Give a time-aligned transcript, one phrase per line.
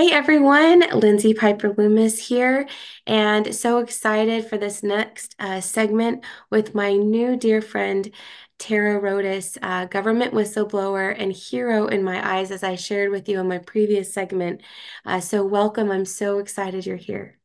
[0.00, 2.66] Hey everyone, Lindsay Piper Loomis here,
[3.06, 8.10] and so excited for this next uh, segment with my new dear friend
[8.58, 13.40] Tara Rodas, uh, government whistleblower and hero in my eyes, as I shared with you
[13.40, 14.62] in my previous segment.
[15.04, 15.90] Uh, so, welcome.
[15.90, 17.38] I'm so excited you're here.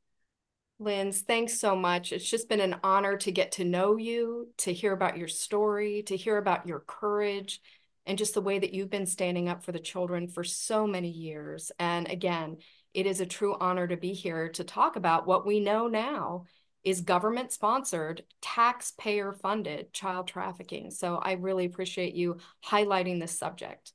[0.79, 2.13] Lynz, thanks so much.
[2.13, 6.03] It's just been an honor to get to know you, to hear about your story,
[6.03, 7.61] to hear about your courage,
[8.05, 11.09] and just the way that you've been standing up for the children for so many
[11.09, 11.71] years.
[11.79, 12.57] And again,
[12.93, 16.45] it is a true honor to be here to talk about what we know now
[16.83, 20.91] is government sponsored, taxpayer funded child trafficking.
[20.91, 23.91] So I really appreciate you highlighting this subject.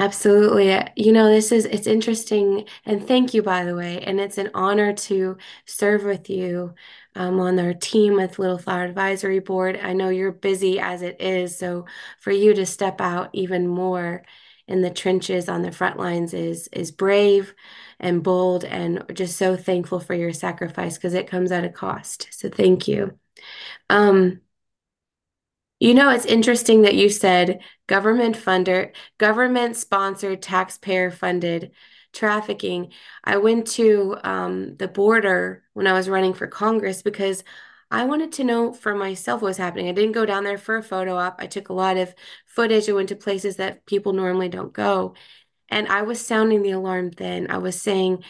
[0.00, 0.68] Absolutely.
[0.96, 2.66] You know, this is, it's interesting.
[2.86, 4.00] And thank you, by the way.
[4.00, 6.74] And it's an honor to serve with you
[7.16, 9.76] um, on our team with Little Flower Advisory Board.
[9.82, 11.58] I know you're busy as it is.
[11.58, 11.86] So
[12.20, 14.22] for you to step out even more
[14.68, 17.54] in the trenches on the front lines is, is brave
[17.98, 22.28] and bold and just so thankful for your sacrifice because it comes at a cost.
[22.30, 23.18] So thank you.
[23.90, 24.40] Um,
[25.80, 31.72] you know, it's interesting that you said government funder, government sponsored, taxpayer funded
[32.12, 32.92] trafficking.
[33.22, 37.44] I went to um, the border when I was running for Congress because
[37.90, 39.88] I wanted to know for myself what was happening.
[39.88, 41.36] I didn't go down there for a photo op.
[41.40, 42.14] I took a lot of
[42.46, 42.88] footage.
[42.88, 45.14] I went to places that people normally don't go.
[45.70, 47.50] And I was sounding the alarm then.
[47.50, 48.24] I was saying,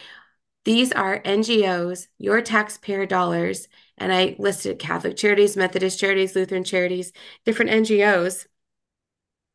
[0.65, 7.11] these are NGOs, your taxpayer dollars, and I listed Catholic charities, Methodist charities, Lutheran charities,
[7.45, 8.45] different NGOs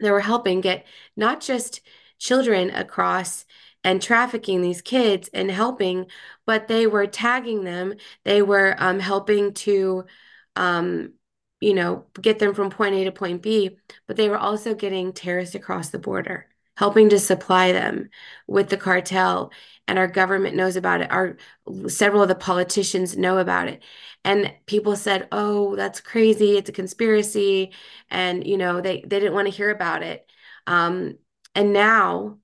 [0.00, 1.80] that were helping get not just
[2.19, 3.44] children across
[3.82, 6.06] and trafficking these kids and helping,
[6.47, 7.94] but they were tagging them.
[8.25, 10.06] They were um, helping to,
[10.56, 11.12] um,
[11.60, 15.12] you know, get them from point A to point B, but they were also getting
[15.12, 18.11] terrorists across the border helping to supply them
[18.47, 19.53] with the cartel
[19.86, 21.11] and our government knows about it.
[21.11, 21.36] Our
[21.89, 23.83] several of the politicians know about it.
[24.25, 26.56] And people said oh that's crazy.
[26.56, 27.72] It's a conspiracy.
[28.10, 30.31] And you know they they didn't want to hear about it.
[30.66, 31.19] Um,
[31.54, 32.38] and now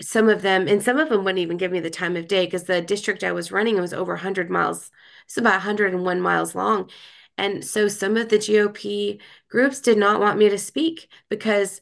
[0.00, 2.46] some of them and some of them wouldn't even give me the time of day
[2.46, 4.90] because the district i was running was over 100 miles
[5.30, 6.90] it's about 101 miles long.
[7.38, 11.80] And so some of the gop groups did not want me to speak because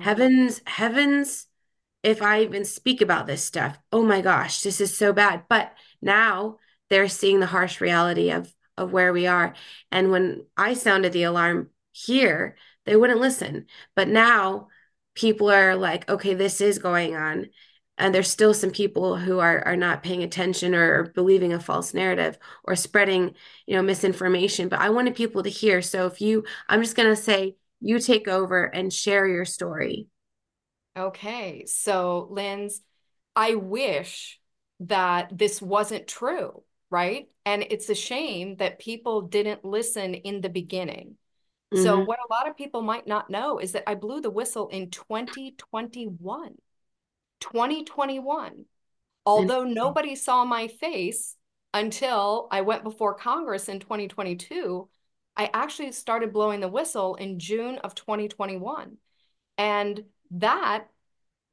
[0.00, 1.46] Heavens, heavens,
[2.02, 5.44] if I even speak about this stuff, oh my gosh, this is so bad.
[5.48, 5.72] But
[6.02, 6.58] now
[6.90, 9.54] they're seeing the harsh reality of of where we are.
[9.90, 12.56] And when I sounded the alarm here,
[12.86, 13.66] they wouldn't listen.
[13.96, 14.68] But now
[15.16, 17.48] people are like, okay, this is going on.
[18.00, 21.92] And there's still some people who are are not paying attention or believing a false
[21.92, 23.34] narrative or spreading,
[23.66, 24.68] you know, misinformation.
[24.68, 25.82] But I wanted people to hear.
[25.82, 30.06] So if you, I'm just gonna say you take over and share your story.
[30.96, 31.64] Okay.
[31.66, 32.80] So, Lynz,
[33.36, 34.40] I wish
[34.80, 37.28] that this wasn't true, right?
[37.44, 41.16] And it's a shame that people didn't listen in the beginning.
[41.72, 41.84] Mm-hmm.
[41.84, 44.68] So, what a lot of people might not know is that I blew the whistle
[44.68, 46.54] in 2021.
[47.40, 48.64] 2021.
[49.24, 51.36] Although nobody saw my face
[51.74, 54.88] until I went before Congress in 2022,
[55.38, 58.96] I actually started blowing the whistle in June of 2021.
[59.56, 60.88] And that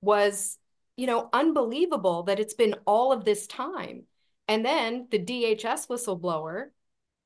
[0.02, 0.58] was,
[0.98, 4.04] you know, unbelievable that it's been all of this time.
[4.48, 6.70] And then the DHS whistleblower,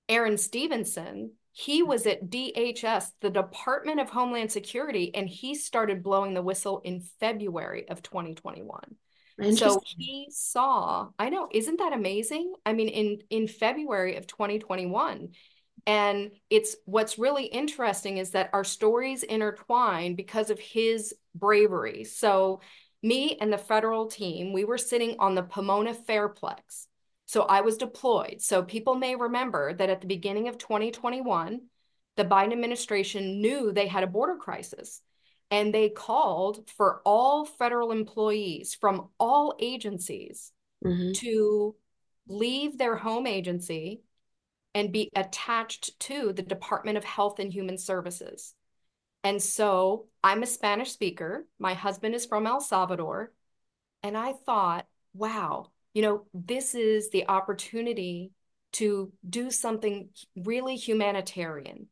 [0.10, 6.34] Aaron Stevenson, he was at DHS, the Department of Homeland Security, and he started blowing
[6.34, 8.96] the whistle in February of 2021.
[9.56, 12.54] So he saw, I know, isn't that amazing?
[12.66, 15.30] I mean, in in February of 2021,
[15.86, 22.04] and it's what's really interesting is that our stories intertwine because of his bravery.
[22.04, 22.62] So,
[23.02, 26.88] me and the federal team, we were sitting on the Pomona Fairplex.
[27.26, 28.42] So, I was deployed.
[28.42, 31.62] So, people may remember that at the beginning of 2021,
[32.18, 35.02] the Biden administration knew they had a border crisis
[35.52, 40.52] and they called for all federal employees from all agencies
[40.86, 41.14] mm-hmm.
[41.14, 41.76] to
[42.28, 44.02] leave their home agency
[44.74, 48.54] and be attached to the Department of Health and Human Services.
[49.24, 51.46] And so I'm a Spanish speaker.
[51.60, 53.34] My husband is from El Salvador.
[54.04, 58.32] And I thought, wow, you know, this is the opportunity
[58.74, 61.88] to do something really humanitarian.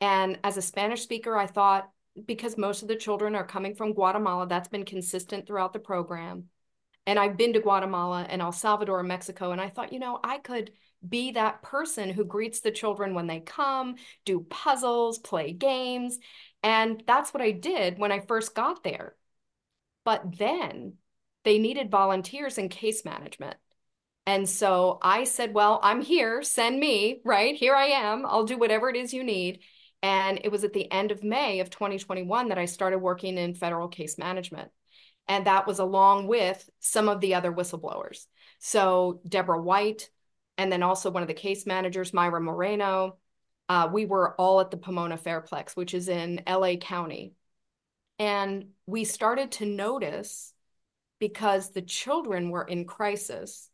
[0.00, 1.88] And as a Spanish speaker, I thought,
[2.26, 6.44] because most of the children are coming from Guatemala, that's been consistent throughout the program.
[7.06, 9.50] And I've been to Guatemala and El Salvador and Mexico.
[9.50, 10.70] And I thought, you know, I could
[11.06, 16.18] be that person who greets the children when they come, do puzzles, play games.
[16.62, 19.14] And that's what I did when I first got there.
[20.04, 20.94] But then
[21.44, 23.56] they needed volunteers in case management.
[24.26, 27.54] And so I said, Well, I'm here, send me, right?
[27.56, 28.24] Here I am.
[28.24, 29.60] I'll do whatever it is you need.
[30.02, 33.54] And it was at the end of May of 2021 that I started working in
[33.54, 34.70] federal case management.
[35.28, 38.26] And that was along with some of the other whistleblowers.
[38.58, 40.10] So Deborah White,
[40.58, 43.16] and then also one of the case managers, Myra Moreno.
[43.68, 47.34] Uh, we were all at the Pomona Fairplex, which is in LA County.
[48.18, 50.52] And we started to notice
[51.18, 53.70] because the children were in crisis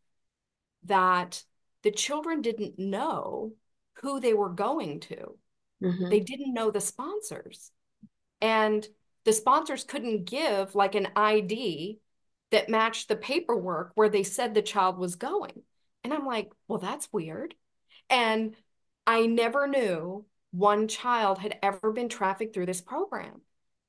[0.85, 1.43] that
[1.83, 3.53] the children didn't know
[4.03, 5.37] who they were going to.
[5.83, 6.09] Mm-hmm.
[6.11, 7.73] They didn't know the sponsors.
[8.41, 8.87] And
[9.25, 11.99] the sponsors couldn't give like an ID
[12.51, 15.63] that matched the paperwork where they said the child was going.
[16.09, 17.55] And I'm like, well, that's weird.
[18.09, 18.57] And
[19.07, 23.43] I never knew one child had ever been trafficked through this program.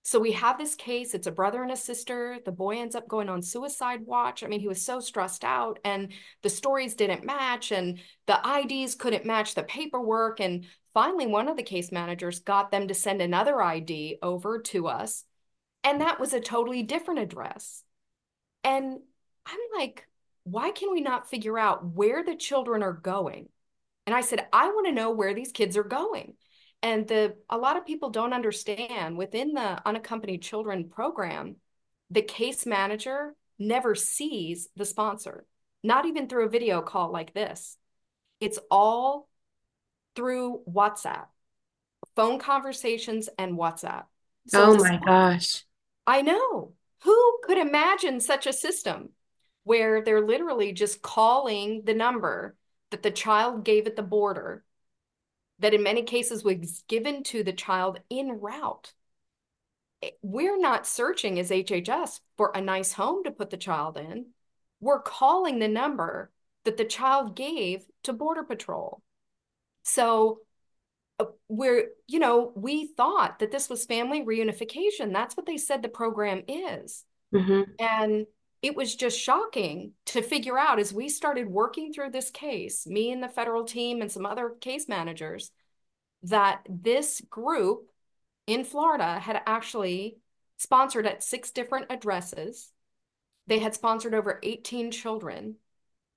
[0.03, 1.13] So we have this case.
[1.13, 2.39] It's a brother and a sister.
[2.43, 4.43] The boy ends up going on suicide watch.
[4.43, 6.11] I mean, he was so stressed out, and
[6.41, 10.41] the stories didn't match, and the IDs couldn't match the paperwork.
[10.41, 14.89] And finally, one of the case managers got them to send another ID over to
[14.89, 15.23] us,
[15.85, 17.81] and that was a totally different address.
[18.65, 18.99] And
[19.45, 20.08] I'm like,
[20.51, 23.49] why can we not figure out where the children are going?
[24.05, 26.33] And I said, I want to know where these kids are going.
[26.81, 31.57] And the a lot of people don't understand within the unaccompanied children program,
[32.09, 35.45] the case manager never sees the sponsor,
[35.83, 37.77] not even through a video call like this.
[38.39, 39.27] It's all
[40.15, 41.25] through WhatsApp,
[42.15, 44.05] phone conversations and WhatsApp.
[44.47, 45.65] So oh my gosh.
[46.07, 46.73] I know.
[47.03, 49.09] Who could imagine such a system
[49.69, 52.55] where they're literally just calling the number
[52.89, 54.63] that the child gave at the border
[55.59, 58.93] that in many cases was given to the child in route.
[60.23, 64.31] We're not searching as HHS for a nice home to put the child in.
[64.79, 66.31] We're calling the number
[66.65, 69.03] that the child gave to Border Patrol.
[69.83, 70.39] So
[71.19, 75.13] uh, we're, you know, we thought that this was family reunification.
[75.13, 77.05] That's what they said the program is.
[77.31, 77.61] Mm-hmm.
[77.77, 78.25] And
[78.61, 83.11] it was just shocking to figure out as we started working through this case, me
[83.11, 85.51] and the federal team and some other case managers,
[86.23, 87.89] that this group
[88.47, 90.17] in Florida had actually
[90.57, 92.71] sponsored at six different addresses.
[93.47, 95.55] They had sponsored over 18 children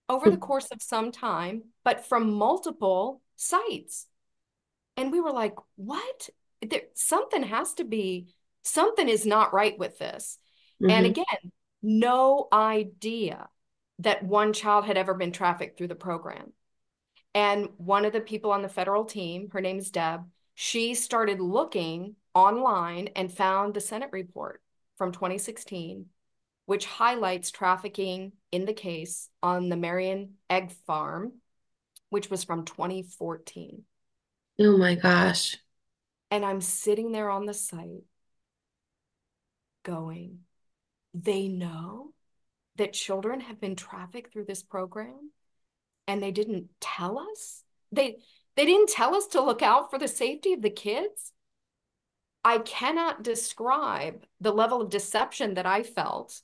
[0.09, 4.07] over the course of some time, but from multiple sites.
[4.97, 6.29] And we were like, what?
[6.61, 10.39] There, something has to be, something is not right with this.
[10.83, 10.91] Mm-hmm.
[10.91, 11.53] And again,
[11.83, 13.49] no idea
[13.99, 16.53] that one child had ever been trafficked through the program.
[17.35, 20.23] And one of the people on the federal team, her name is Deb,
[20.55, 24.63] she started looking online and found the Senate report
[24.99, 26.07] from 2016,
[26.67, 31.33] which highlights trafficking in the case on the Marion Egg Farm,
[32.11, 33.85] which was from 2014.
[34.61, 35.57] Oh my gosh.
[36.31, 38.05] And I'm sitting there on the site
[39.83, 40.41] going,
[41.15, 42.13] they know
[42.77, 45.31] that children have been trafficked through this program
[46.07, 47.65] and they didn't tell us?
[47.91, 48.17] They
[48.57, 51.33] they didn't tell us to look out for the safety of the kids?
[52.45, 56.41] I cannot describe the level of deception that i felt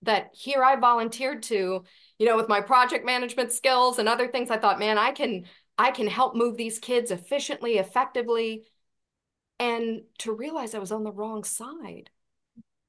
[0.00, 1.84] that here i volunteered to
[2.18, 5.44] you know with my project management skills and other things i thought man i can
[5.76, 8.64] i can help move these kids efficiently effectively
[9.62, 12.10] and to realize i was on the wrong side.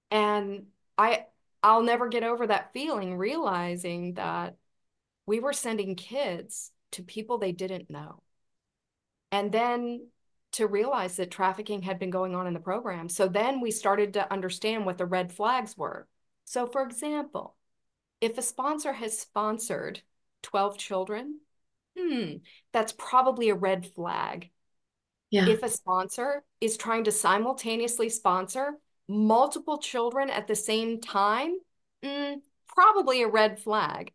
[0.10, 0.66] And
[0.98, 1.26] I
[1.62, 4.58] I'll never get over that feeling realizing that
[5.26, 8.22] we were sending kids to people they didn't know.
[9.32, 10.08] And then
[10.54, 13.10] to realize that trafficking had been going on in the program.
[13.10, 16.08] So then we started to understand what the red flags were.
[16.46, 17.56] So, for example,
[18.22, 20.02] if a sponsor has sponsored
[20.44, 21.40] 12 children,
[21.98, 22.36] hmm,
[22.72, 24.52] that's probably a red flag.
[25.32, 25.48] Yeah.
[25.48, 28.74] If a sponsor is trying to simultaneously sponsor
[29.08, 31.58] multiple children at the same time,
[32.04, 32.36] mm,
[32.68, 34.12] probably a red flag.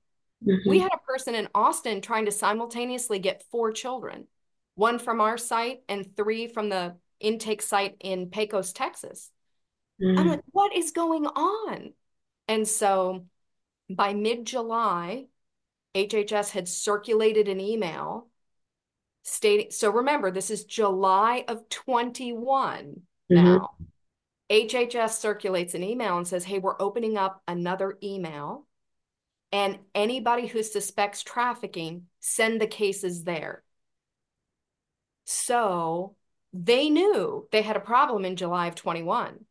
[0.46, 0.68] Mm-hmm.
[0.68, 4.26] We had a person in Austin trying to simultaneously get four children,
[4.74, 9.30] one from our site and three from the intake site in Pecos, Texas.
[10.02, 10.18] Mm-hmm.
[10.18, 11.92] I'm like, what is going on?
[12.46, 13.26] And so
[13.90, 15.26] by mid July,
[15.94, 18.28] HHS had circulated an email
[19.24, 23.34] stating, so remember, this is July of 21 mm-hmm.
[23.34, 23.70] now.
[24.50, 28.66] HHS circulates an email and says, hey, we're opening up another email.
[29.52, 33.62] And anybody who suspects trafficking, send the cases there.
[35.24, 36.16] So
[36.52, 39.44] they knew they had a problem in July of 21.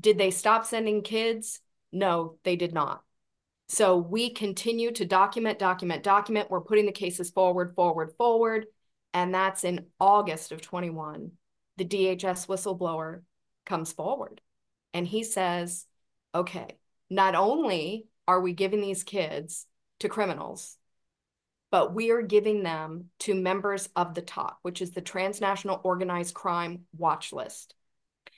[0.00, 1.60] Did they stop sending kids?
[1.92, 3.02] No, they did not.
[3.68, 6.50] So we continue to document, document, document.
[6.50, 8.66] We're putting the cases forward, forward, forward.
[9.12, 11.32] And that's in August of 21.
[11.76, 13.22] The DHS whistleblower
[13.68, 14.40] comes forward
[14.92, 15.86] and he says,
[16.34, 16.78] okay,
[17.10, 19.66] not only are we giving these kids
[20.00, 20.76] to criminals,
[21.70, 26.34] but we are giving them to members of the TOC, which is the Transnational Organized
[26.34, 27.74] Crime Watch List.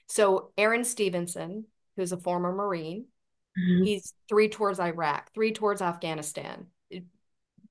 [0.08, 3.06] So Aaron Stevenson, who's a former Marine,
[3.56, 3.84] mm-hmm.
[3.84, 6.66] he's three tours Iraq, three tours Afghanistan,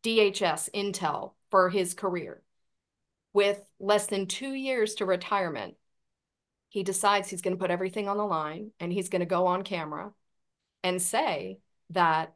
[0.03, 2.41] DHS, Intel for his career.
[3.33, 5.75] With less than two years to retirement,
[6.69, 9.47] he decides he's going to put everything on the line and he's going to go
[9.47, 10.11] on camera
[10.83, 11.59] and say
[11.89, 12.33] that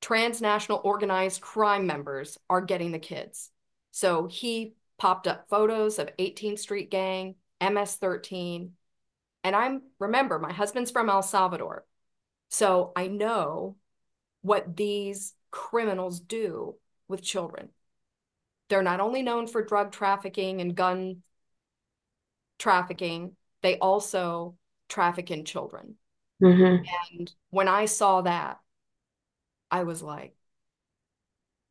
[0.00, 3.50] transnational organized crime members are getting the kids.
[3.92, 8.72] So he popped up photos of 18th Street Gang, MS 13.
[9.44, 11.84] And I'm, remember, my husband's from El Salvador.
[12.48, 13.76] So I know
[14.40, 16.76] what these criminals do
[17.08, 17.68] with children.
[18.68, 21.22] They're not only known for drug trafficking and gun
[22.58, 24.56] trafficking, they also
[24.88, 25.94] traffic in children.
[26.42, 26.84] Mm-hmm.
[27.18, 28.58] And when I saw that,
[29.70, 30.34] I was like,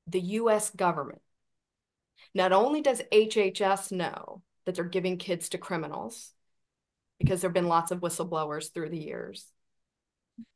[0.08, 1.22] the US government,
[2.34, 6.34] not only does HHS know that they're giving kids to criminals,
[7.20, 9.46] because there have been lots of whistleblowers through the years,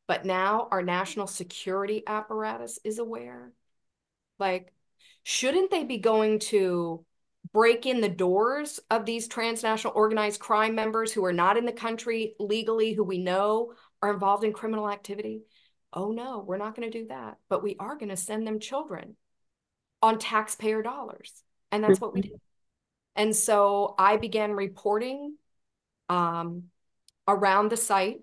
[0.07, 3.51] but now our national security apparatus is aware.
[4.39, 4.73] Like,
[5.23, 7.05] shouldn't they be going to
[7.53, 11.71] break in the doors of these transnational organized crime members who are not in the
[11.71, 15.41] country legally, who we know are involved in criminal activity?
[15.95, 17.37] oh no, we're not going to do that.
[17.49, 19.15] But we are going to send them children
[20.01, 21.41] on taxpayer dollars.
[21.71, 22.41] And that's what we did.
[23.15, 25.35] And so I began reporting
[26.09, 26.65] um,
[27.27, 28.19] around the site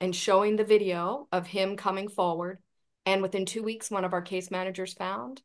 [0.00, 2.58] and showing the video of him coming forward.
[3.04, 5.42] And within two weeks, one of our case managers found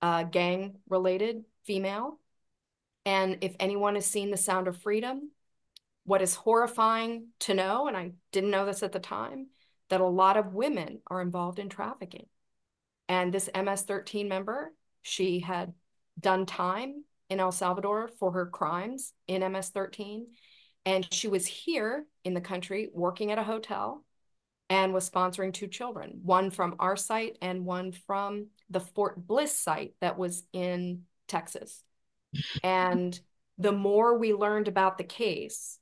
[0.00, 2.18] a gang related female.
[3.04, 5.30] And if anyone has seen The Sound of Freedom,
[6.04, 9.48] what is horrifying to know, and I didn't know this at the time,
[9.88, 12.26] that a lot of women are involved in trafficking.
[13.08, 15.74] And this MS 13 member, she had
[16.18, 20.26] done time in El Salvador for her crimes in MS 13.
[20.84, 24.04] And she was here in the country working at a hotel
[24.68, 29.56] and was sponsoring two children, one from our site and one from the Fort Bliss
[29.56, 31.84] site that was in Texas.
[32.62, 33.18] And
[33.58, 35.78] the more we learned about the case,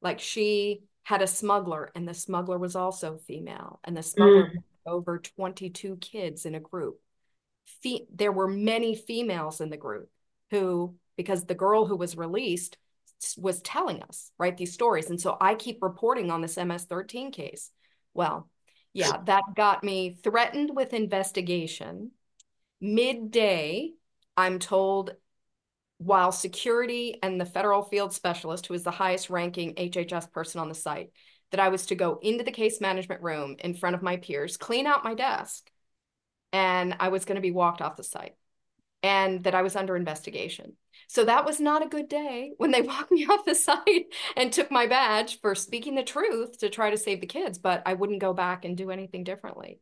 [0.00, 4.62] like she had a smuggler, and the smuggler was also female, and the smuggler mm.
[4.86, 7.00] over 22 kids in a group.
[7.82, 10.08] Fe- there were many females in the group
[10.50, 12.76] who, because the girl who was released
[13.36, 15.10] was telling us, right, these stories.
[15.10, 17.70] And so I keep reporting on this MS 13 case.
[18.14, 18.48] Well,
[18.92, 22.10] yeah, that got me threatened with investigation.
[22.80, 23.92] Midday,
[24.36, 25.14] I'm told
[26.04, 30.68] while security and the federal field specialist, who is the highest ranking HHS person on
[30.68, 31.10] the site,
[31.50, 34.56] that I was to go into the case management room in front of my peers,
[34.56, 35.70] clean out my desk,
[36.52, 38.34] and I was going to be walked off the site,
[39.02, 40.76] and that I was under investigation.
[41.08, 44.06] So that was not a good day when they walked me off the site
[44.36, 47.82] and took my badge for speaking the truth to try to save the kids, but
[47.86, 49.80] I wouldn't go back and do anything differently.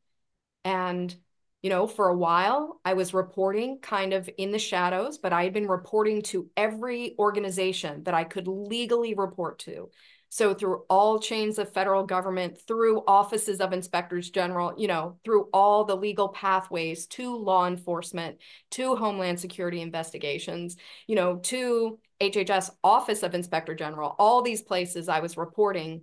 [0.64, 1.14] And
[1.62, 5.44] you know, for a while, I was reporting kind of in the shadows, but I
[5.44, 9.90] had been reporting to every organization that I could legally report to.
[10.32, 15.48] So, through all chains of federal government, through offices of inspectors general, you know, through
[15.52, 18.38] all the legal pathways to law enforcement,
[18.70, 20.76] to Homeland Security investigations,
[21.08, 26.02] you know, to HHS Office of Inspector General, all these places I was reporting.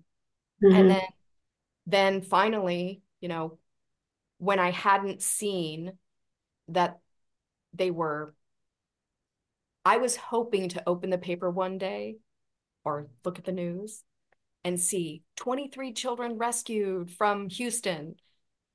[0.62, 0.76] Mm-hmm.
[0.76, 1.08] And then,
[1.86, 3.60] then finally, you know,
[4.38, 5.94] when I hadn't seen
[6.70, 7.00] that
[7.74, 8.34] they were.
[9.86, 12.18] I was hoping to open the paper one day
[12.84, 14.04] or look at the news
[14.64, 18.16] and see 23 children rescued from Houston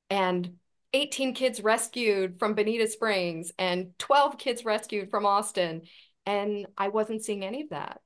[0.09, 0.57] and
[0.95, 5.83] 18 kids rescued from Bonita Springs and 12 kids rescued from Austin.
[6.27, 8.01] And I wasn't seeing any of that.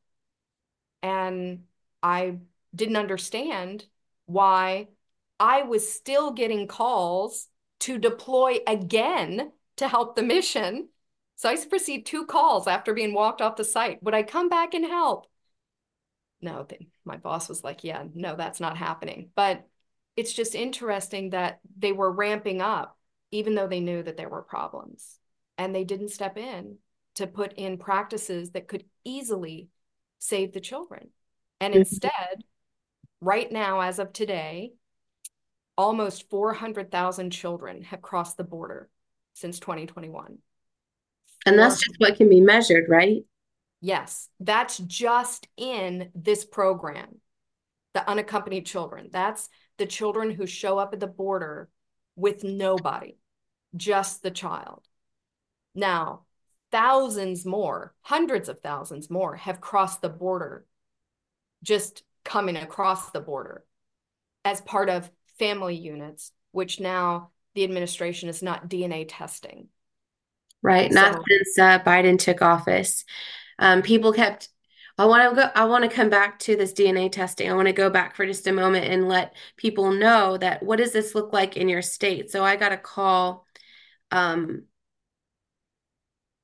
[1.02, 1.64] And
[2.02, 2.38] I
[2.75, 3.84] didn't understand
[4.26, 4.88] why
[5.38, 7.49] I was still getting calls
[7.81, 10.88] to deploy again to help the mission.
[11.37, 14.02] So I received two calls after being walked off the site.
[14.02, 15.26] Would I come back and help?
[16.40, 16.66] No,
[17.05, 19.31] my boss was like, yeah, no, that's not happening.
[19.35, 19.66] But
[20.16, 22.97] it's just interesting that they were ramping up,
[23.31, 25.19] even though they knew that there were problems.
[25.59, 26.78] And they didn't step in
[27.16, 29.69] to put in practices that could easily
[30.19, 31.09] save the children.
[31.61, 31.81] And mm-hmm.
[31.81, 32.45] instead,
[33.21, 34.73] right now, as of today,
[35.76, 38.88] almost 400,000 children have crossed the border
[39.35, 40.38] since 2021.
[41.45, 43.25] And that's just what can be measured, right?
[43.80, 47.21] Yes, that's just in this program,
[47.95, 49.11] the unaccompanied children.
[49.12, 51.68] That's the children who show up at the border
[52.16, 53.18] with nobody,
[53.76, 54.83] just the child.
[55.75, 56.23] Now,
[56.73, 60.66] thousands more, hundreds of thousands more have crossed the border,
[61.62, 63.64] just coming across the border
[64.45, 69.69] as part of family units, which now the administration is not DNA testing.
[70.62, 70.93] Right.
[70.93, 73.05] So, not since uh, Biden took office.
[73.59, 74.49] Um, people kept
[74.99, 77.50] I want to go I want to come back to this DNA testing.
[77.50, 80.76] I want to go back for just a moment and let people know that what
[80.76, 82.31] does this look like in your state?
[82.31, 83.47] So I got a call
[84.11, 84.64] um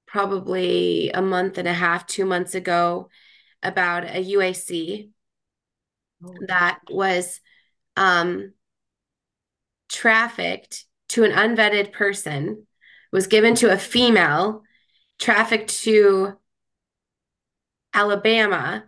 [0.07, 3.09] probably a month and a half, 2 months ago
[3.63, 5.11] about a UAC
[6.25, 6.35] oh.
[6.49, 7.41] that was
[7.97, 8.53] um
[9.93, 12.67] trafficked to an unvetted person,
[13.13, 14.63] was given to a female,
[15.19, 16.39] trafficked to
[17.95, 18.85] Alabama,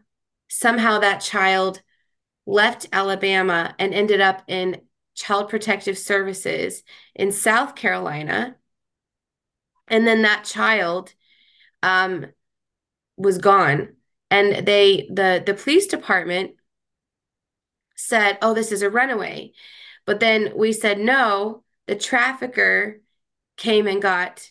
[0.49, 1.83] somehow that child
[2.47, 4.81] left Alabama and ended up in
[5.15, 6.83] Child Protective Services
[7.15, 8.57] in South Carolina.
[9.89, 11.13] And then that child
[11.83, 12.27] um,
[13.17, 13.97] was gone.
[14.31, 16.53] And they the the police department
[17.95, 19.53] said, "Oh, this is a runaway."
[20.07, 23.01] But then we said, "No, the trafficker
[23.57, 24.51] came and got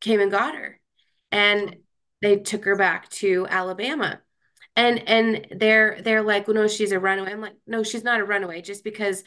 [0.00, 0.80] came and got her."
[1.32, 1.76] And
[2.22, 4.20] they took her back to Alabama.
[4.76, 7.32] And and they're they're like, well, no, she's a runaway.
[7.32, 8.62] I'm like, no, she's not a runaway.
[8.62, 9.24] Just because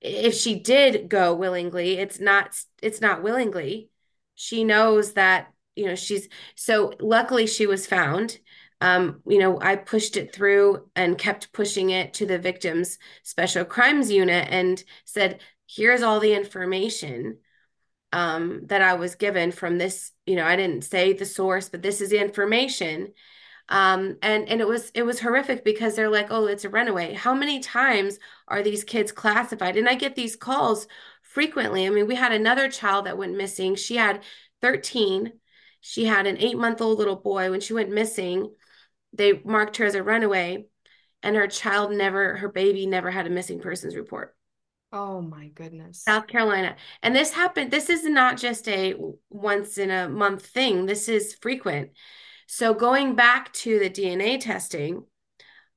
[0.00, 3.90] if she did go willingly, it's not it's not willingly.
[4.34, 8.38] She knows that you know she's so luckily she was found.
[8.82, 13.64] Um, you know, I pushed it through and kept pushing it to the victims special
[13.64, 17.38] crimes unit and said, here's all the information
[18.12, 20.12] um, that I was given from this.
[20.26, 23.12] You know, I didn't say the source, but this is the information.
[23.68, 27.14] Um, and and it was it was horrific because they're like, oh, it's a runaway.
[27.14, 28.18] How many times
[28.48, 29.76] are these kids classified?
[29.76, 30.86] And I get these calls
[31.22, 31.86] frequently.
[31.86, 33.76] I mean, we had another child that went missing.
[33.76, 34.22] She had
[34.60, 35.32] 13.
[35.80, 37.50] She had an eight month old little boy.
[37.50, 38.52] When she went missing,
[39.12, 40.66] they marked her as a runaway,
[41.22, 44.34] and her child never, her baby never had a missing persons report.
[44.92, 46.02] Oh my goodness.
[46.02, 46.76] South Carolina.
[47.02, 48.94] And this happened, this is not just a
[49.30, 51.92] once in a month thing, this is frequent.
[52.46, 55.04] So going back to the DNA testing,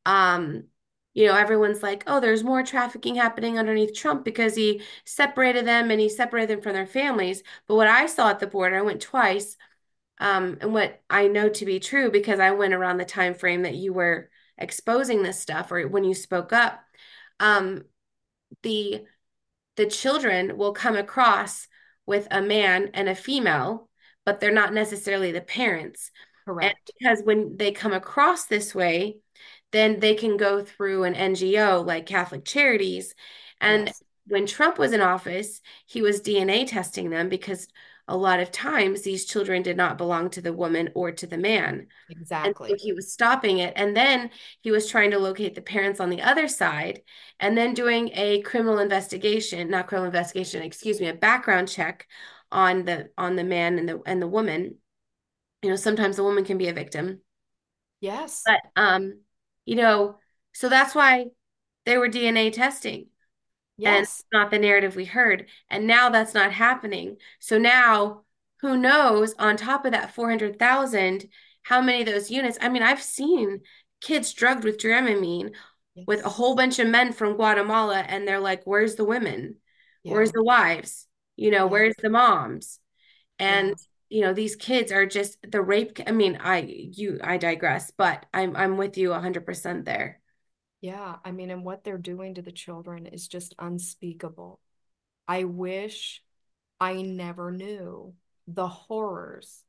[0.05, 0.65] um,
[1.13, 5.89] you know, everyone's like, oh, there's more trafficking happening underneath Trump because he separated them
[5.89, 7.41] and he separated them from their families.
[7.67, 9.55] But what I saw at the border, I went twice,
[10.19, 13.63] um, and what I know to be true because I went around the time frame
[13.63, 16.79] that you were exposing this stuff or when you spoke up.
[17.39, 17.83] Um,
[18.63, 19.03] the
[19.75, 21.67] the children will come across
[22.05, 23.89] with a man and a female,
[24.25, 26.11] but they're not necessarily the parents.
[26.45, 26.65] Correct.
[26.65, 29.17] And because when they come across this way,
[29.71, 33.15] then they can go through an NGO like Catholic Charities.
[33.59, 34.03] And yes.
[34.27, 37.67] when Trump was in office, he was DNA testing them because
[38.07, 41.37] a lot of times these children did not belong to the woman or to the
[41.37, 41.87] man.
[42.09, 42.69] Exactly.
[42.69, 43.73] And so he was stopping it.
[43.75, 44.29] And then
[44.61, 47.01] he was trying to locate the parents on the other side
[47.39, 52.07] and then doing a criminal investigation, not criminal investigation, excuse me, a background check
[52.51, 54.75] on the on the man and the and the woman.
[55.63, 57.21] You know, sometimes the woman can be a victim.
[58.01, 58.43] Yes.
[58.45, 59.21] But um,
[59.65, 60.19] you know,
[60.53, 61.27] so that's why
[61.85, 63.07] they were DNA testing
[63.77, 64.23] Yes.
[64.31, 65.47] And not the narrative we heard.
[65.69, 67.17] And now that's not happening.
[67.39, 68.21] So now
[68.61, 71.27] who knows on top of that 400,000
[71.63, 73.61] how many of those units I mean I've seen
[74.01, 75.51] kids drugged with Dramamine
[75.93, 76.05] yes.
[76.07, 79.57] with a whole bunch of men from Guatemala and they're like where's the women?
[80.03, 80.13] Yeah.
[80.13, 81.07] Where's the wives?
[81.35, 81.71] You know, yeah.
[81.71, 82.79] where's the moms?
[83.39, 83.75] And yeah.
[84.09, 88.25] you know these kids are just the rape I mean I you I digress but
[88.33, 90.21] I'm I'm with you 100% there.
[90.85, 94.59] Yeah, I mean, and what they're doing to the children is just unspeakable.
[95.27, 96.23] I wish
[96.79, 98.13] I never knew
[98.47, 99.63] the horrors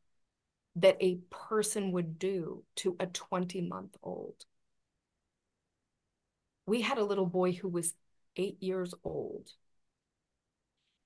[0.77, 4.47] that a person would do to a 20 month old.
[6.67, 7.95] We had a little boy who was
[8.37, 9.51] eight years old.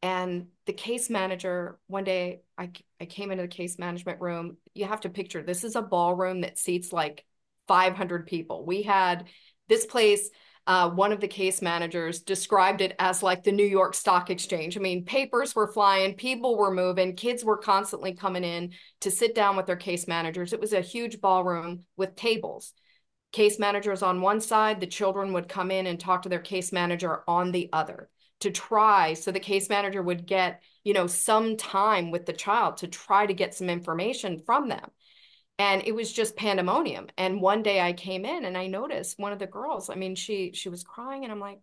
[0.03, 2.71] And the case manager, one day I,
[3.01, 4.57] I came into the case management room.
[4.75, 7.25] You have to picture this is a ballroom that seats like
[7.69, 8.65] 500 people.
[8.65, 9.27] We had
[9.71, 10.29] this place,
[10.67, 14.77] uh, one of the case managers described it as like the New York Stock Exchange.
[14.77, 19.35] I mean, papers were flying, people were moving, kids were constantly coming in to sit
[19.35, 20.53] down with their case managers.
[20.53, 22.75] It was a huge ballroom with tables.
[23.33, 26.73] Case managers on one side, the children would come in and talk to their case
[26.73, 28.11] manager on the other.
[28.41, 32.79] to try so the case manager would get, you know, some time with the child
[32.79, 34.91] to try to get some information from them.
[35.61, 37.09] And it was just pandemonium.
[37.19, 40.15] And one day I came in and I noticed one of the girls, I mean,
[40.15, 41.61] she she was crying and I'm like,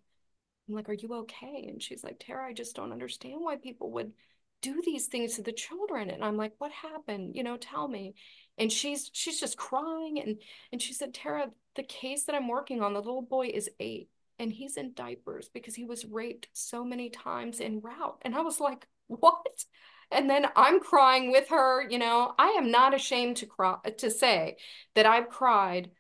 [0.70, 1.66] I'm like, are you okay?
[1.68, 4.14] And she's like, Tara, I just don't understand why people would
[4.62, 6.12] do these things to the children.
[6.12, 7.36] And I'm like, what happened?
[7.36, 8.14] You know, tell me.
[8.60, 10.20] And she's she's just crying.
[10.24, 13.68] And and she said, Tara, the case that I'm working on, the little boy is
[13.80, 18.20] eight and he's in diapers because he was raped so many times in route.
[18.22, 19.66] And I was like, what?
[20.12, 24.10] And then I'm crying with her, you know, I am not ashamed to cry to
[24.10, 24.58] say
[24.96, 25.92] that I've cried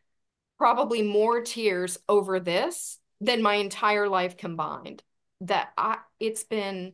[0.57, 5.03] probably more tears over this than my entire life combined.
[5.41, 6.93] That I it's been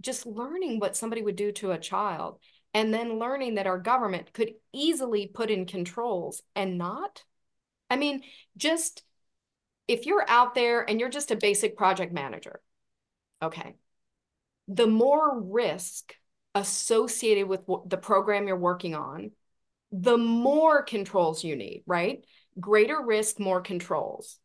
[0.00, 2.38] just learning what somebody would do to a child
[2.74, 7.24] and then learning that our government could easily put in controls and not.
[7.90, 8.22] I mean,
[8.56, 9.02] just
[9.88, 12.60] if you're out there and you're just a basic project manager,
[13.42, 13.74] okay,
[14.68, 16.14] the more risk
[16.54, 19.32] associated with the program you're working on,
[19.90, 22.24] the more controls you need, right?
[22.58, 24.38] Greater risk, more controls.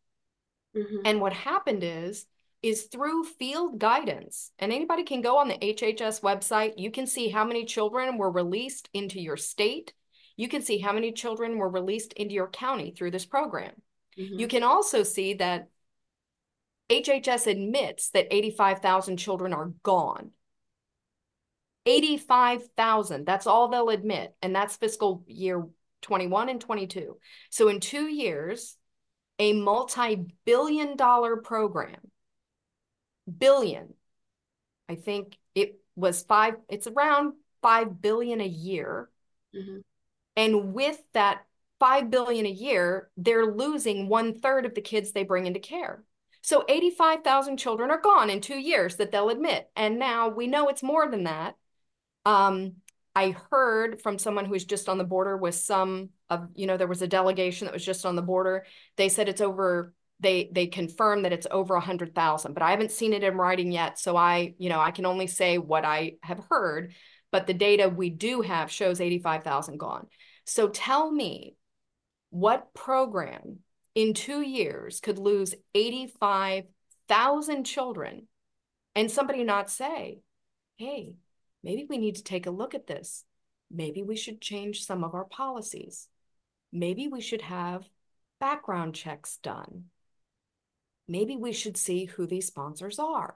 [0.76, 1.02] Mm-hmm.
[1.06, 2.26] And what happened is,
[2.64, 6.74] is through field guidance, and anybody can go on the HHS website.
[6.78, 9.94] You can see how many children were released into your state.
[10.36, 13.74] You can see how many children were released into your county through this program.
[14.18, 14.40] Mm-hmm.
[14.40, 15.70] You can also see that
[16.90, 20.32] HHS admits that 85,000 children are gone.
[21.86, 24.36] 85,000, that's all they'll admit.
[24.42, 25.66] And that's fiscal year
[26.02, 27.18] 21 and 22.
[27.50, 28.78] So in two years,
[29.40, 32.12] a multi billion dollar program,
[33.38, 33.94] billion,
[34.90, 39.10] I think it was five, it's around 5 billion a year.
[39.56, 39.80] Mm-hmm.
[40.36, 41.46] And with that
[41.80, 46.04] five billion a year, they're losing one third of the kids they bring into care.
[46.48, 49.70] So 85,000 children are gone in two years that they'll admit.
[49.76, 51.56] And now we know it's more than that.
[52.26, 52.76] Um,
[53.14, 56.88] I heard from someone who's just on the border with some of, you know, there
[56.88, 58.66] was a delegation that was just on the border.
[58.96, 62.72] They said it's over, they they confirmed that it's over a hundred thousand, but I
[62.72, 64.00] haven't seen it in writing yet.
[64.00, 66.94] So I, you know, I can only say what I have heard,
[67.30, 70.08] but the data we do have shows 85,000 gone.
[70.46, 71.58] So tell me
[72.30, 73.60] what program
[73.98, 78.28] in two years could lose 85,000 children
[78.94, 80.20] and somebody not say,
[80.78, 81.16] hey,
[81.64, 83.26] maybe we need to take a look at this.
[83.72, 86.10] Maybe we should change some of our policies.
[86.72, 87.90] Maybe we should have
[88.40, 89.86] background checks done.
[91.08, 93.36] Maybe we should see who these sponsors are.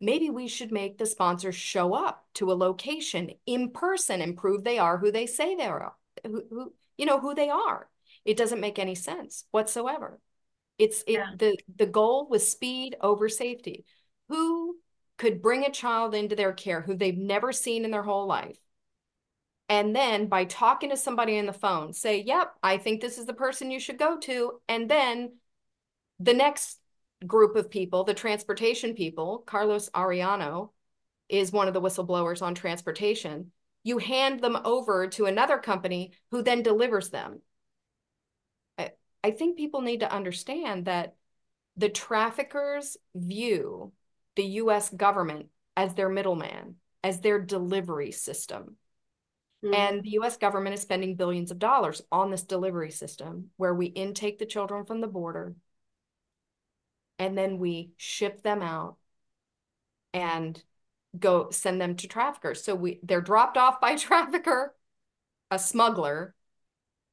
[0.00, 4.64] Maybe we should make the sponsors show up to a location in person and prove
[4.64, 5.94] they are who they say they are,
[6.26, 7.88] who, who you know, who they are.
[8.28, 10.20] It doesn't make any sense whatsoever.
[10.76, 11.30] It's it yeah.
[11.38, 13.86] the the goal was speed over safety.
[14.28, 14.76] Who
[15.16, 18.58] could bring a child into their care who they've never seen in their whole life?
[19.70, 23.24] And then by talking to somebody on the phone, say, "Yep, I think this is
[23.24, 25.38] the person you should go to." And then
[26.20, 26.80] the next
[27.26, 30.72] group of people, the transportation people, Carlos Ariano
[31.30, 33.52] is one of the whistleblowers on transportation.
[33.84, 37.40] You hand them over to another company who then delivers them.
[39.24, 41.14] I think people need to understand that
[41.76, 43.92] the traffickers view
[44.36, 48.76] the US government as their middleman, as their delivery system.
[49.64, 49.74] Mm-hmm.
[49.74, 53.86] And the US government is spending billions of dollars on this delivery system where we
[53.86, 55.54] intake the children from the border
[57.18, 58.96] and then we ship them out
[60.14, 60.62] and
[61.18, 62.62] go send them to traffickers.
[62.62, 64.74] So we they're dropped off by a trafficker,
[65.50, 66.34] a smuggler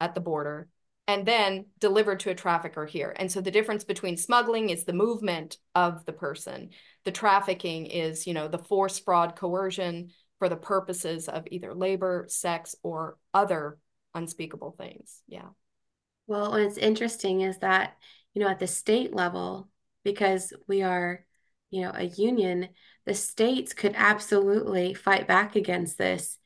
[0.00, 0.68] at the border,
[1.08, 3.14] and then delivered to a trafficker here.
[3.16, 6.70] And so the difference between smuggling is the movement of the person.
[7.04, 12.26] The trafficking is, you know, the force, fraud, coercion for the purposes of either labor,
[12.28, 13.78] sex, or other
[14.14, 15.22] unspeakable things.
[15.28, 15.48] Yeah.
[16.26, 17.96] Well, what's interesting is that,
[18.34, 19.68] you know, at the state level,
[20.02, 21.24] because we are,
[21.70, 22.68] you know, a union,
[23.06, 26.38] the states could absolutely fight back against this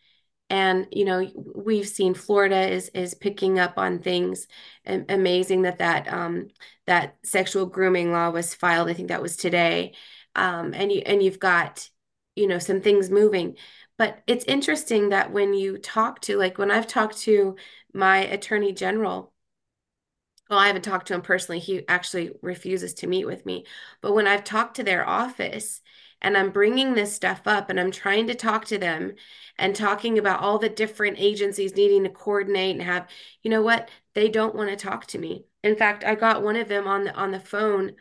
[0.51, 4.47] and you know we've seen Florida is is picking up on things
[4.85, 6.49] amazing that that um,
[6.87, 9.95] that sexual grooming law was filed I think that was today
[10.35, 11.89] um, and you and you've got
[12.35, 13.57] you know some things moving
[13.97, 17.57] but it's interesting that when you talk to like when I've talked to
[17.95, 19.33] my attorney general
[20.49, 21.61] well, I haven't talked to him personally.
[21.61, 23.67] He actually refuses to meet with me.
[24.01, 25.81] But when I've talked to their office
[26.23, 29.15] and I'm bringing this stuff up and I'm trying to talk to them
[29.59, 33.09] and talking about all the different agencies needing to coordinate and have,
[33.43, 33.91] you know what?
[34.15, 35.45] They don't want to talk to me.
[35.63, 37.93] In fact, I got one of them on the on the phone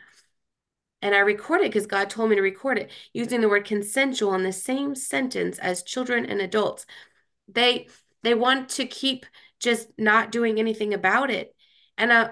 [1.02, 4.34] and I record it because God told me to record it using the word consensual
[4.34, 6.84] in the same sentence as children and adults.
[7.48, 7.88] They
[8.22, 9.24] they want to keep
[9.58, 11.54] just not doing anything about it.
[11.96, 12.30] And I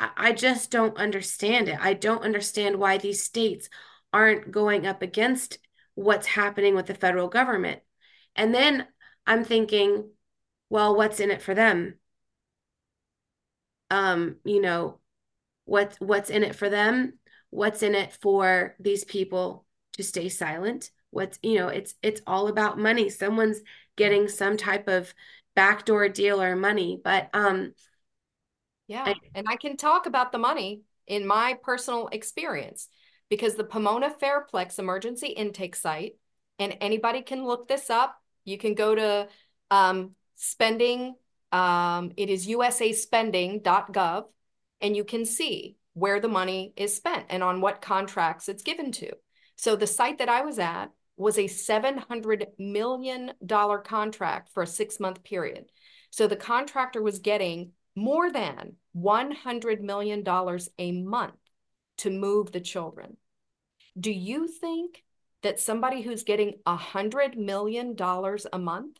[0.00, 1.78] I just don't understand it.
[1.80, 3.68] I don't understand why these states
[4.12, 5.58] aren't going up against
[5.94, 7.80] what's happening with the federal government.
[8.36, 8.86] And then
[9.26, 10.10] I'm thinking,
[10.70, 11.96] well, what's in it for them?
[13.90, 15.00] Um, you know,
[15.64, 17.18] what what's in it for them?
[17.50, 20.90] What's in it for these people to stay silent?
[21.10, 23.10] What's, you know, it's it's all about money.
[23.10, 23.60] Someone's
[23.96, 25.14] getting some type of
[25.54, 27.74] backdoor deal or money, but um
[28.88, 29.02] Yeah.
[29.06, 32.88] I, And I can talk about the money in my personal experience
[33.32, 36.16] because the Pomona Fairplex emergency intake site,
[36.58, 38.20] and anybody can look this up.
[38.44, 39.26] You can go to
[39.70, 41.14] um, spending,
[41.50, 44.24] um, it is usaspending.gov,
[44.82, 48.92] and you can see where the money is spent and on what contracts it's given
[48.92, 49.12] to.
[49.56, 53.32] So the site that I was at was a $700 million
[53.82, 55.72] contract for a six month period.
[56.10, 60.22] So the contractor was getting more than $100 million
[60.78, 61.32] a month
[61.96, 63.16] to move the children.
[63.98, 65.04] Do you think
[65.42, 67.96] that somebody who's getting a $100 million
[68.52, 68.96] a month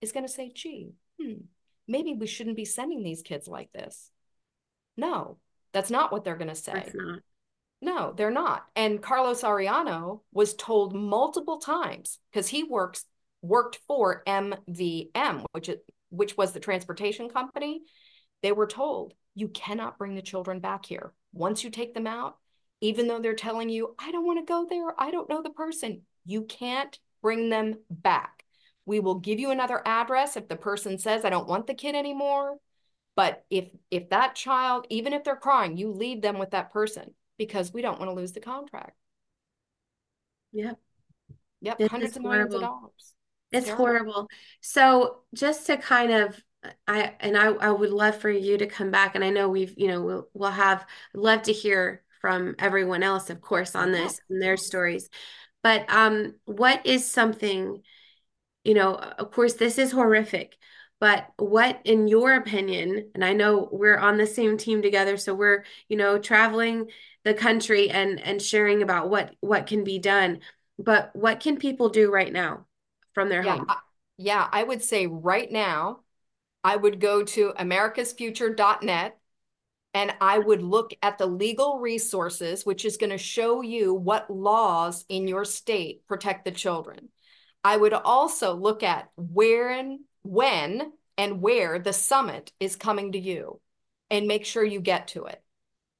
[0.00, 1.42] is going to say, gee, hmm,
[1.86, 4.10] maybe we shouldn't be sending these kids like this?
[4.96, 5.38] No,
[5.72, 6.90] that's not what they're going to say.
[7.80, 8.64] No, they're not.
[8.74, 13.04] And Carlos Ariano was told multiple times because he works
[13.40, 15.76] worked for MVM, which is
[16.10, 17.82] which was the transportation company.
[18.42, 21.12] They were told you cannot bring the children back here.
[21.32, 22.36] Once you take them out,
[22.80, 25.50] even though they're telling you, I don't want to go there, I don't know the
[25.50, 28.44] person, you can't bring them back.
[28.86, 31.94] We will give you another address if the person says, I don't want the kid
[31.94, 32.56] anymore.
[33.16, 37.14] But if if that child, even if they're crying, you leave them with that person
[37.36, 38.96] because we don't want to lose the contract.
[40.52, 40.78] Yep.
[41.60, 43.14] Yep, This hundreds of millions of dollars.
[43.50, 43.84] It's terrible.
[43.86, 44.28] horrible.
[44.60, 46.40] So just to kind of
[46.86, 49.74] I and I I would love for you to come back and I know we've,
[49.76, 54.20] you know, we'll we'll have love to hear from everyone else, of course, on this
[54.30, 55.08] and their stories.
[55.62, 57.82] But um what is something,
[58.64, 60.56] you know, of course this is horrific,
[61.00, 65.34] but what in your opinion, and I know we're on the same team together, so
[65.34, 66.90] we're, you know, traveling
[67.24, 70.40] the country and and sharing about what what can be done,
[70.78, 72.66] but what can people do right now
[73.14, 73.54] from their Yeah.
[73.54, 73.66] home?
[73.68, 73.78] I-
[74.16, 76.00] yeah, I would say right now,
[76.64, 79.17] I would go to americasfuture.net
[79.94, 84.30] and I would look at the legal resources, which is going to show you what
[84.30, 87.08] laws in your state protect the children.
[87.64, 93.18] I would also look at where and when and where the summit is coming to
[93.18, 93.60] you
[94.10, 95.42] and make sure you get to it.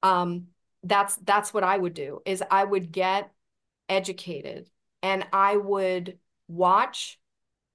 [0.01, 0.47] Um,
[0.83, 3.29] that's that's what I would do is I would get
[3.89, 4.69] educated
[5.03, 7.19] and I would watch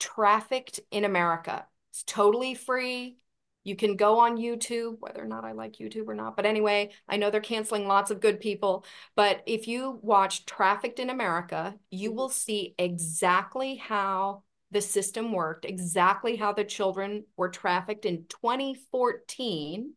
[0.01, 1.67] Trafficked in America.
[1.91, 3.17] It's totally free.
[3.65, 6.37] You can go on YouTube, whether or not I like YouTube or not.
[6.37, 8.85] But anyway, I know they're canceling lots of good people.
[9.17, 15.65] But if you watch Trafficked in America, you will see exactly how the system worked,
[15.65, 19.95] exactly how the children were trafficked in 2014.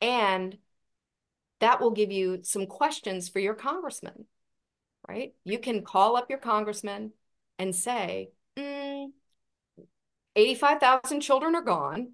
[0.00, 0.58] And
[1.60, 4.26] that will give you some questions for your congressman,
[5.08, 5.34] right?
[5.44, 7.12] You can call up your congressman
[7.58, 9.06] and say, mm,
[10.36, 12.12] 85,000 children are gone,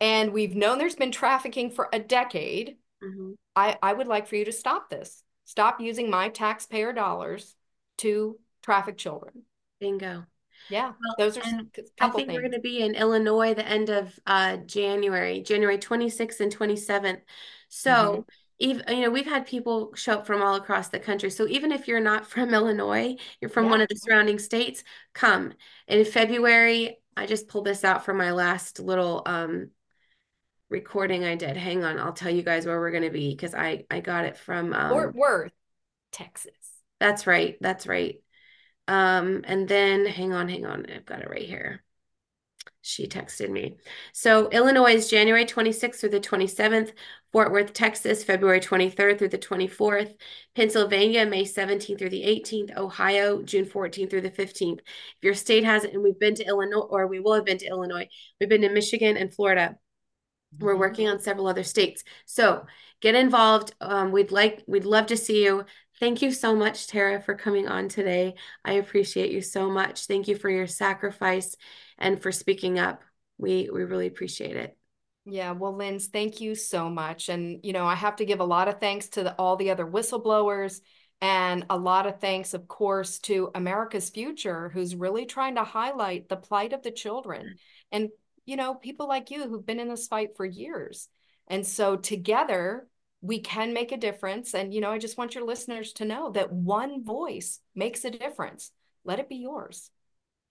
[0.00, 2.76] and we've known there's been trafficking for a decade.
[3.02, 3.34] Mhm.
[3.56, 5.22] I, I would like for you to stop this.
[5.44, 7.56] Stop using my taxpayer dollars
[7.98, 9.42] to traffic children.
[9.80, 10.26] Bingo.
[10.68, 11.42] Yeah, Well, those are
[12.00, 16.40] I think we're going to be in Illinois the end of uh, January, January 26th
[16.40, 17.20] and 27th.
[17.84, 18.26] hmm So,
[18.58, 21.30] even you know, we've had people show up from all across the country.
[21.30, 25.52] So even if you're not from Illinois, you're from one of the surrounding states, come.
[25.88, 29.70] And in February, I just pulled this out for my last little um,
[30.70, 31.56] recording I did.
[31.56, 34.24] Hang on, I'll tell you guys where we're going to be because I I got
[34.24, 35.52] it from um, Fort Worth,
[36.12, 36.54] Texas.
[36.98, 38.22] that's right, that's right.
[38.88, 41.84] Um, and then hang on, hang on, I've got it right here.
[42.82, 43.76] She texted me.
[44.12, 46.92] So Illinois is January 26th through the 27th.
[47.30, 50.14] Fort Worth, Texas, February 23rd through the 24th.
[50.56, 52.76] Pennsylvania, May 17th through the 18th.
[52.76, 54.78] Ohio, June 14th through the 15th.
[54.80, 57.66] If your state hasn't, and we've been to Illinois, or we will have been to
[57.66, 58.08] Illinois,
[58.40, 59.76] we've been to Michigan and Florida.
[60.58, 60.78] We're Mhm.
[60.78, 62.04] working on several other states.
[62.26, 62.66] So
[63.00, 63.74] get involved.
[63.80, 65.64] Um, we'd like, we'd love to see you.
[65.98, 68.34] Thank you so much, Tara, for coming on today.
[68.64, 70.06] I appreciate you so much.
[70.06, 71.56] Thank you for your sacrifice
[71.98, 73.02] and for speaking up.
[73.38, 74.76] We we really appreciate it.
[75.26, 77.28] Yeah, well, Lynz, thank you so much.
[77.28, 79.70] And, you know, I have to give a lot of thanks to the, all the
[79.70, 80.80] other whistleblowers
[81.20, 86.28] and a lot of thanks, of course, to America's Future, who's really trying to highlight
[86.28, 87.56] the plight of the children
[87.92, 88.08] and,
[88.50, 91.08] you know, people like you who've been in this fight for years.
[91.46, 92.88] And so together
[93.22, 94.54] we can make a difference.
[94.54, 98.10] And, you know, I just want your listeners to know that one voice makes a
[98.10, 98.72] difference.
[99.04, 99.90] Let it be yours.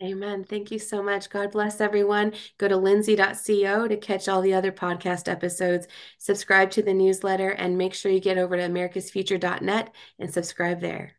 [0.01, 0.45] Amen.
[0.45, 1.29] Thank you so much.
[1.29, 2.31] God bless everyone.
[2.57, 5.85] Go to lindsay.co to catch all the other podcast episodes.
[6.19, 11.18] Subscribe to the newsletter and make sure you get over to americasfuture.net and subscribe there.